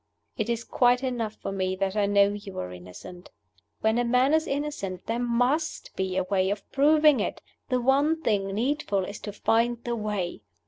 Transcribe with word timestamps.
It 0.35 0.49
is 0.49 0.63
quite 0.63 1.03
enough 1.03 1.35
for 1.35 1.51
me 1.51 1.75
that 1.75 1.95
I 1.95 2.07
know 2.07 2.29
you 2.29 2.57
are 2.57 2.71
innocent. 2.73 3.29
When 3.81 3.99
a 3.99 4.03
man 4.03 4.33
is 4.33 4.47
innocent, 4.47 5.05
there 5.05 5.19
must 5.19 5.95
be 5.95 6.17
a 6.17 6.23
way 6.23 6.49
of 6.49 6.67
proving 6.71 7.19
it: 7.19 7.39
the 7.69 7.79
one 7.79 8.19
thing 8.23 8.47
needful 8.47 9.05
is 9.05 9.19
to 9.19 9.31
find 9.31 9.77
the 9.83 9.95
way. 9.95 10.41